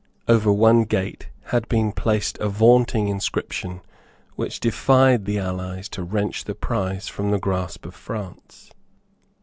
Over 0.27 0.51
one 0.51 0.85
gate 0.85 1.29
had 1.53 1.67
been 1.69 1.91
placed 1.91 2.39
a 2.39 2.49
vaunting 2.49 3.07
inscription 3.07 3.81
which 4.35 4.59
defied 4.59 5.25
the 5.25 5.37
allies 5.37 5.87
to 5.89 6.01
wrench 6.03 6.45
the 6.45 6.55
prize 6.55 7.07
from 7.07 7.29
the 7.29 7.37
grasp 7.37 7.85
of 7.85 7.93
France. 7.93 8.71